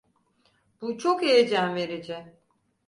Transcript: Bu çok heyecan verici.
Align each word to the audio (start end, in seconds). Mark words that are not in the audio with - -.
Bu 0.81 0.97
çok 0.97 1.21
heyecan 1.21 1.75
verici. 1.75 2.25